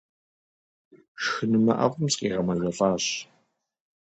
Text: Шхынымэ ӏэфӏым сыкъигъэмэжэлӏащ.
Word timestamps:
Шхынымэ 1.21 1.73
ӏэфӏым 1.77 2.07
сыкъигъэмэжэлӏащ. 2.11 3.05